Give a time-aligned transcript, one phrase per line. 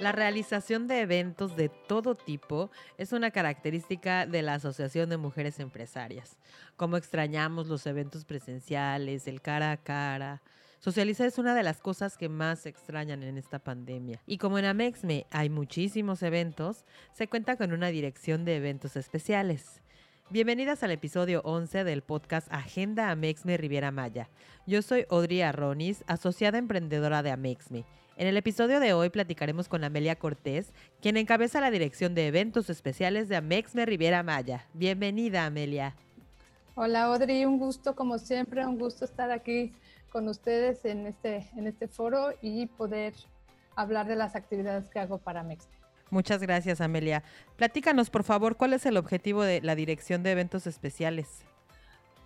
[0.00, 5.58] La realización de eventos de todo tipo es una característica de la Asociación de Mujeres
[5.58, 6.36] Empresarias.
[6.76, 10.40] Como extrañamos los eventos presenciales, el cara a cara.
[10.78, 14.22] Socializar es una de las cosas que más extrañan en esta pandemia.
[14.24, 19.82] Y como en Amexme hay muchísimos eventos, se cuenta con una dirección de eventos especiales.
[20.30, 24.30] Bienvenidas al episodio 11 del podcast Agenda Amexme Riviera Maya.
[24.64, 27.84] Yo soy Audrey Arronis, asociada emprendedora de Amexme
[28.18, 32.68] en el episodio de hoy platicaremos con Amelia Cortés, quien encabeza la dirección de eventos
[32.68, 34.66] especiales de Amexme Riviera Maya.
[34.74, 35.94] Bienvenida, Amelia.
[36.74, 39.72] Hola, Audrey, un gusto como siempre, un gusto estar aquí
[40.10, 43.14] con ustedes en este, en este foro y poder
[43.76, 45.78] hablar de las actividades que hago para Amexme.
[46.10, 47.22] Muchas gracias, Amelia.
[47.54, 51.44] Platícanos, por favor, cuál es el objetivo de la dirección de eventos especiales.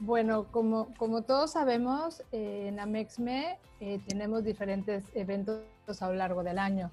[0.00, 0.86] Bueno, como,
[1.26, 5.60] todos sabemos, eh, en Amexme eh, tenemos diferentes eventos
[6.00, 6.90] a lo largo del año.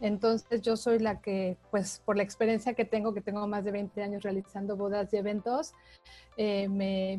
[0.00, 3.70] Entonces yo soy la que, pues por la experiencia que tengo, que tengo más de
[3.70, 5.72] 20 años realizando bodas y eventos,
[6.36, 7.14] eh, me,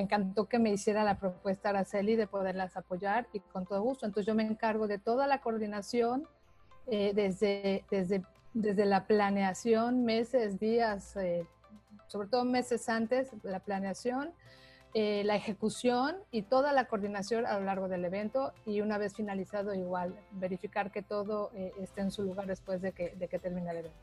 [0.00, 4.06] encantó que me hiciera la propuesta Araceli de poderlas apoyar y con todo gusto.
[4.06, 6.28] Entonces yo me encargo de toda la coordinación,
[6.86, 11.16] desde, desde, desde la planeación, meses, días,
[12.06, 14.32] sobre todo meses antes la planeación,
[14.94, 19.14] eh, la ejecución y toda la coordinación a lo largo del evento y una vez
[19.14, 23.40] finalizado igual verificar que todo eh, esté en su lugar después de que, de que
[23.40, 23.98] termine el evento.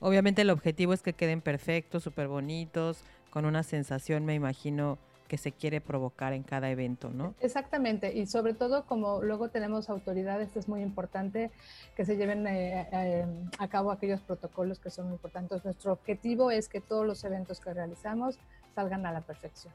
[0.00, 5.38] Obviamente el objetivo es que queden perfectos, súper bonitos, con una sensación, me imagino, que
[5.38, 7.34] se quiere provocar en cada evento, ¿no?
[7.40, 11.50] Exactamente, y sobre todo como luego tenemos autoridades, es muy importante
[11.96, 13.24] que se lleven eh,
[13.58, 15.64] a cabo aquellos protocolos que son muy importantes.
[15.64, 18.38] Nuestro objetivo es que todos los eventos que realizamos
[18.74, 19.72] salgan a la perfección.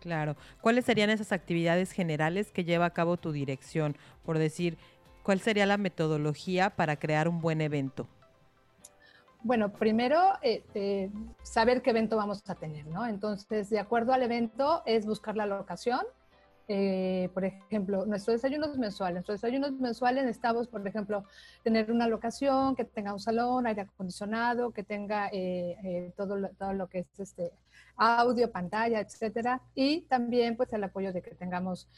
[0.00, 0.36] Claro.
[0.60, 3.96] ¿Cuáles serían esas actividades generales que lleva a cabo tu dirección?
[4.24, 4.78] Por decir,
[5.22, 8.06] ¿cuál sería la metodología para crear un buen evento?
[9.42, 11.10] Bueno, primero eh, eh,
[11.42, 13.06] saber qué evento vamos a tener, ¿no?
[13.06, 16.00] Entonces, de acuerdo al evento, es buscar la locación.
[16.70, 19.14] Eh, por ejemplo, nuestros desayunos mensuales.
[19.14, 21.24] Nuestros desayunos mensuales necesitamos, por ejemplo,
[21.62, 25.30] tener una locación que tenga un salón, aire acondicionado, que tenga
[26.16, 27.52] todo, lo, todo lo que es este
[27.96, 29.62] audio, pantalla, etcétera.
[29.74, 31.88] Y también, pues, el apoyo de que tengamos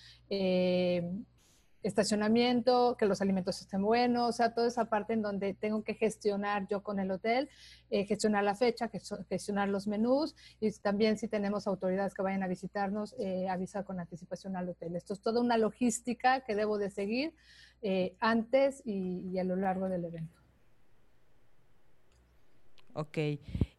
[1.83, 5.95] estacionamiento, que los alimentos estén buenos, o sea, toda esa parte en donde tengo que
[5.95, 7.49] gestionar yo con el hotel,
[7.91, 8.91] eh, gestionar la fecha,
[9.29, 13.99] gestionar los menús y también si tenemos autoridades que vayan a visitarnos, eh, avisar con
[13.99, 14.95] anticipación al hotel.
[14.97, 17.35] Esto es toda una logística que debo de seguir
[17.83, 20.39] eh, antes y, a lo largo del evento.
[22.93, 23.17] Ok.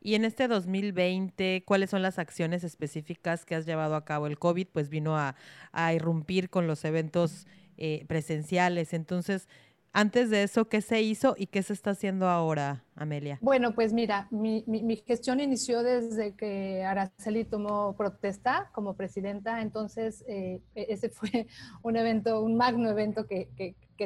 [0.03, 4.25] Y en este 2020, ¿cuáles son las acciones específicas que has llevado a cabo?
[4.25, 5.35] El COVID pues vino a,
[5.71, 7.45] a irrumpir con los eventos
[7.83, 8.93] eh, presenciales.
[8.93, 9.47] Entonces,
[9.91, 13.39] antes de eso, ¿qué se hizo y qué se está haciendo ahora, Amelia?
[13.41, 14.63] Bueno, pues mira, mi,
[15.07, 21.47] gestión inició desde que Araceli tomó protesta como presidenta, entonces eh, e-, ese fue
[21.81, 23.49] un evento, un magno evento que,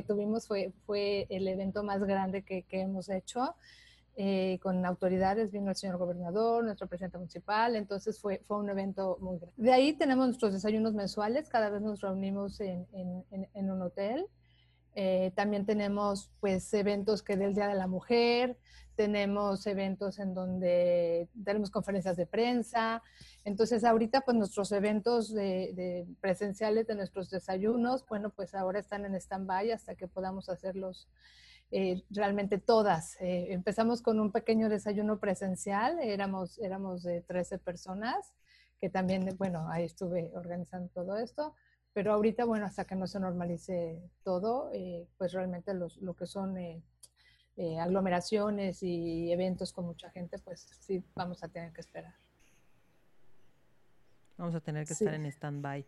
[0.08, 3.56] tuvimos, fue, fue el evento más grande que, que hemos hecho.
[4.18, 9.18] Eh, con autoridades, vino el señor gobernador, nuestro presidente municipal, entonces fue, fue un evento
[9.20, 9.54] muy grande.
[9.58, 14.26] De ahí tenemos nuestros desayunos mensuales, cada vez nos reunimos en, en, un hotel.
[14.94, 18.58] Eh, también tenemos pues eventos que del Día de la Mujer,
[18.96, 23.04] tenemos eventos en donde tenemos conferencias de prensa.
[23.44, 29.04] Entonces ahorita pues nuestros eventos de, de presenciales de nuestros desayunos, bueno pues ahora están
[29.04, 31.10] en stand-by hasta que podamos hacerlos
[31.78, 33.20] eh, realmente todas.
[33.20, 38.34] Eh, empezamos con un pequeño desayuno presencial, éramos, éramos de 13 personas,
[38.80, 41.54] que también, bueno, ahí estuve organizando todo esto,
[41.92, 46.28] pero ahorita, bueno, hasta que no se normalice todo, eh, pues realmente los, lo que
[46.28, 46.56] son
[47.82, 52.14] aglomeraciones y eventos con mucha gente, pues sí, vamos a tener que esperar.
[54.38, 55.86] Vamos a tener que estar en stand-by.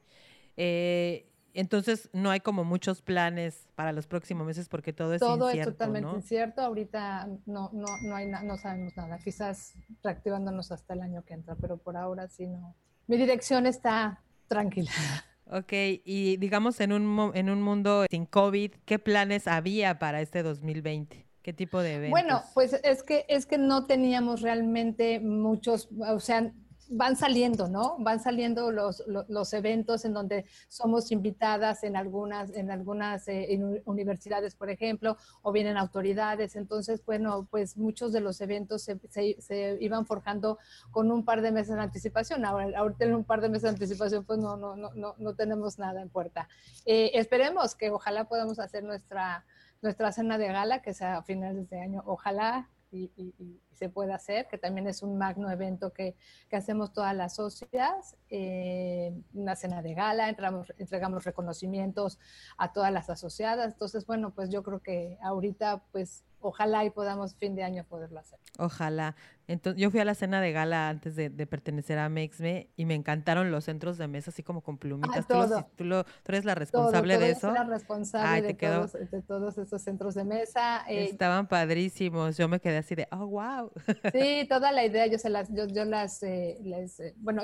[0.57, 5.47] Eh, entonces no hay como muchos planes para los próximos meses porque todo es todo
[5.49, 5.49] incierto.
[5.49, 6.61] Todo es totalmente incierto.
[6.61, 9.17] Ahorita no, no, no, hay no sabemos nada.
[9.17, 9.73] Quizás
[10.03, 12.75] reactivándonos hasta el año que entra, pero por ahora sí no.
[13.07, 14.91] Mi dirección está tranquila.
[15.49, 15.71] Ok,
[16.03, 21.25] y digamos en un, en un mundo sin COVID, ¿qué planes había para este 2020?
[21.41, 22.11] ¿Qué tipo de eventos?
[22.11, 26.51] Bueno, pues es que, es que no teníamos realmente muchos, o sea,
[26.89, 27.95] van saliendo, ¿no?
[27.99, 34.55] Van saliendo los, los, eventos en donde somos invitadas en algunas, en algunas eh, universidades,
[34.55, 36.55] por ejemplo, o vienen autoridades.
[36.55, 40.57] Entonces, bueno, pues muchos de los eventos se, se, se iban forjando
[40.91, 42.45] con un par de meses de anticipación.
[42.45, 45.35] Ahora, ahorita en un par de meses de anticipación, pues no, no, no, no, no
[45.35, 46.47] tenemos nada en puerta.
[46.85, 49.45] Eh, esperemos que ojalá podamos hacer nuestra
[49.81, 53.89] nuestra cena de gala, que sea a finales de año, ojalá y, y, y, se
[53.89, 56.15] pueda hacer, que también es un magno evento que,
[56.49, 62.17] que hacemos todas las socias, eh, una cena de gala, entramos, entregamos reconocimientos
[62.57, 67.35] a todas las asociadas, entonces bueno, pues yo creo que ahorita pues ojalá y podamos
[67.35, 68.39] fin de año poderlo hacer.
[68.59, 69.15] Ojalá.
[69.47, 72.85] Entonces, yo fui a la cena de gala antes de, de pertenecer a Mexme y
[72.85, 75.25] me encantaron los centros de mesa, así como con plumitas.
[75.29, 77.51] Ah, ¿Tú, tú, lo- tú eres la responsable todo, de eso.
[77.51, 80.83] la responsable Ay, de, todos, de todos esos centros de mesa.
[80.89, 82.35] eh, Estaban padrísimos.
[82.35, 83.71] Yo me quedé así de, oh, wow.
[84.13, 87.43] Sí, toda la idea yo se las, yo, yo las, eh, les, eh, bueno,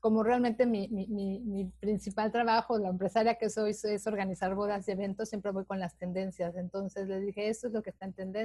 [0.00, 4.86] como realmente mi, mi, mi, mi principal trabajo, la empresaria que soy, es organizar bodas
[4.88, 6.56] y eventos, siempre voy con las tendencias.
[6.56, 8.37] Entonces les dije, esto es lo que está en tendencia.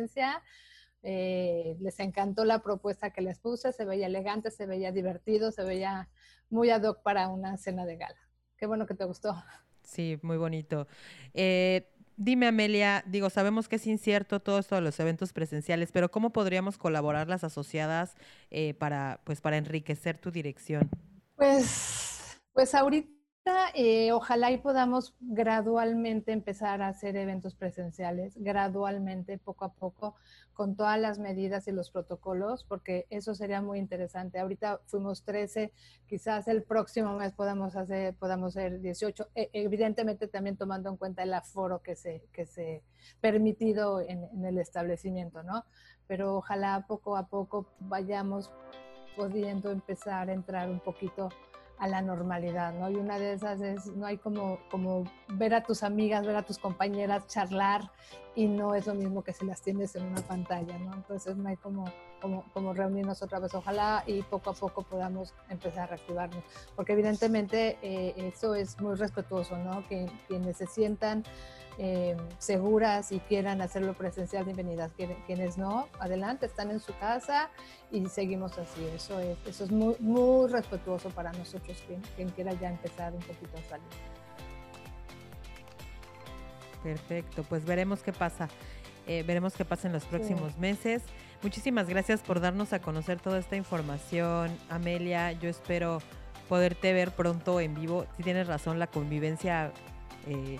[1.06, 5.64] Eh, les encantó la propuesta que les puse, se veía elegante, se veía divertido, se
[5.64, 6.10] veía
[6.50, 8.20] muy ad hoc para una cena de gala.
[8.58, 9.36] Qué bueno que te gustó.
[9.84, 10.88] Sí, muy bonito.
[11.34, 16.10] Eh, dime, Amelia, digo, sabemos que es incierto todo esto de los eventos presenciales, pero
[16.10, 18.16] ¿cómo podríamos colaborar las asociadas
[18.50, 20.90] eh, para, pues, para enriquecer tu dirección?
[21.36, 23.23] Pues, pues ahorita
[23.74, 30.16] eh, ojalá y podamos gradualmente empezar a hacer eventos presenciales, gradualmente, poco a poco,
[30.54, 34.40] con todas las medidas y los protocolos, porque eso sería muy interesante.
[34.40, 35.74] Ahorita fuimos 13,
[36.08, 41.24] quizás el próximo mes podamos hacer, podamos ser 18, e- evidentemente también tomando en cuenta
[41.24, 42.84] el aforo que se, que se
[43.20, 45.66] permitido en, el establecimiento, ¿no?
[46.08, 48.52] Pero ojalá poco a poco vayamos
[49.16, 51.30] pudiendo empezar a entrar un poquito
[51.80, 52.90] a la normalidad, ¿no?
[52.90, 56.44] Y una de esas es, no hay como, como ver a tus amigas, ver a
[56.44, 57.92] tus compañeras, charlar,
[58.36, 60.94] y no es lo mismo que si las tienes en una pantalla, ¿no?
[60.94, 61.86] Entonces no hay como,
[62.22, 66.44] como, como reunirnos otra vez, ojalá y poco a poco podamos empezar a reactivarnos,
[66.76, 69.86] porque evidentemente eh, eso es muy respetuoso, ¿no?
[69.88, 71.24] Que quienes se sientan
[71.80, 74.92] eh, seguras y quieran hacerlo presencial, bienvenidas.
[74.96, 77.50] Quien- Quienes no, adelante, están en su casa
[77.92, 78.86] y seguimos así.
[78.94, 81.63] Eso es, eso es muy, muy respetuoso para nosotros,
[82.36, 83.88] quiera ya empezar un poquito a salir.
[86.84, 88.50] Perfecto, pues veremos qué pasa.
[89.08, 91.02] Eh, veremos qué pasa en los próximos meses.
[91.42, 95.34] Muchísimas gracias por darnos a conocer toda esta información, Amelia.
[95.34, 96.02] Yo espero
[96.48, 98.06] poderte ver pronto en vivo.
[98.16, 99.72] Si tienes razón, la convivencia
[100.28, 100.60] eh,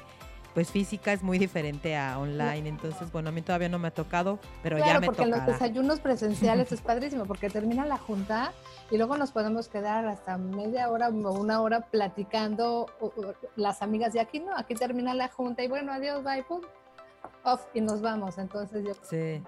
[0.54, 2.70] pues física es muy diferente a online.
[2.70, 5.32] Entonces, bueno, a mí todavía no me ha tocado, pero ya Claro, me porque en
[5.32, 5.54] los tocará.
[5.54, 8.54] desayunos presenciales es padrísimo, porque termina la junta
[8.92, 13.82] y luego nos podemos quedar hasta media hora o una hora platicando o- o las
[13.82, 14.14] amigas.
[14.16, 16.62] Y aquí no, aquí termina la junta y bueno, adiós, bye, pum,
[17.44, 18.38] off y nos vamos.
[18.38, 19.42] Entonces, yo Sí,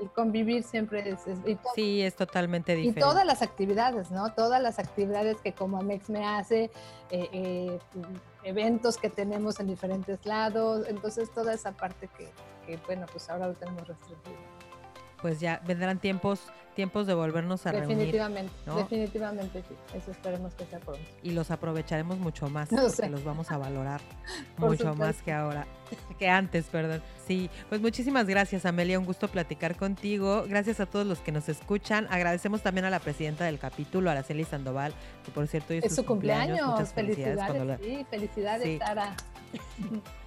[0.00, 1.26] el convivir siempre es...
[1.26, 3.00] es- y, to- sí, es totalmente y diferente.
[3.00, 4.32] todas las actividades, ¿no?
[4.32, 6.70] Todas las actividades que como Amex me hace,
[7.10, 7.78] eh, eh,
[8.44, 12.28] eventos que tenemos en diferentes lados, entonces toda esa parte que,
[12.66, 14.38] que, bueno, pues ahora lo tenemos restringido.
[15.20, 16.40] Pues ya vendrán tiempos,
[16.74, 18.76] tiempos de volvernos a reunir Definitivamente, ¿no?
[18.76, 19.74] definitivamente sí.
[19.96, 21.00] Eso esperemos que sea pronto.
[21.22, 23.08] y los aprovecharemos mucho más, No porque sé.
[23.10, 24.00] los vamos a valorar
[24.56, 25.66] mucho más que ahora,
[26.18, 27.02] que antes, perdón.
[27.26, 30.44] Sí, pues muchísimas gracias, Amelia, un gusto platicar contigo.
[30.48, 32.06] Gracias a todos los que nos escuchan.
[32.10, 34.92] Agradecemos también a la presidenta del capítulo, Araceli Sandoval,
[35.24, 37.38] que por cierto hoy es, Es su cumpleaños, Muchas felicidades.
[37.38, 38.78] felicidades, cuando lo- sí, felicidades, Sí.
[38.78, 39.14] Sara.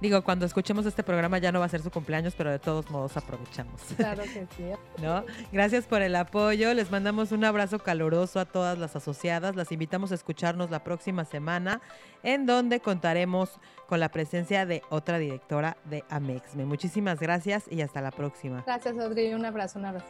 [0.00, 2.90] Digo, cuando escuchemos este programa ya no va a ser su cumpleaños, pero de todos
[2.90, 3.80] modos aprovechamos.
[3.96, 4.64] Claro que sí.
[5.02, 5.24] ¿no?
[5.52, 6.74] Gracias por el apoyo.
[6.74, 9.56] Les mandamos un abrazo caluroso a todas las asociadas.
[9.56, 11.80] Las invitamos a escucharnos la próxima semana,
[12.22, 13.58] en donde contaremos
[13.88, 16.64] con la presencia de otra directora de Amexme.
[16.64, 18.62] Muchísimas gracias y hasta la próxima.
[18.66, 19.32] Gracias, Audrey.
[19.34, 20.06] Un abrazo, un abrazo.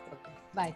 [0.53, 0.75] Bye.